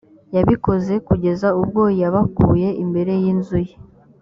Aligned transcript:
yabikoze 0.35 0.93
kugeza 1.07 1.47
ubwo 1.61 1.83
yabakuye 2.01 2.69
imbere 2.83 3.11
y’inzu 3.21 3.57
ye 3.67 3.75